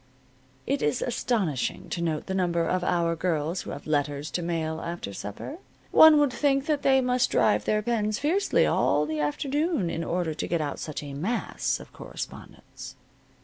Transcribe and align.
It 0.65 0.81
is 0.81 1.03
astonishing 1.03 1.87
to 1.89 2.01
note 2.01 2.25
the 2.25 2.33
number 2.33 2.65
of 2.65 2.83
our 2.83 3.15
girls 3.15 3.61
who 3.61 3.69
have 3.69 3.85
letters 3.85 4.31
to 4.31 4.41
mail 4.41 4.81
after 4.81 5.13
supper. 5.13 5.59
One 5.91 6.17
would 6.17 6.33
think 6.33 6.65
that 6.65 6.81
they 6.81 7.01
must 7.01 7.29
drive 7.29 7.65
their 7.65 7.83
pens 7.83 8.17
fiercely 8.17 8.65
all 8.65 9.05
the 9.05 9.19
afternoon 9.19 9.91
in 9.91 10.03
order 10.03 10.33
to 10.33 10.47
get 10.47 10.59
out 10.59 10.79
such 10.79 11.03
a 11.03 11.13
mass 11.13 11.79
of 11.79 11.93
correspondence. 11.93 12.95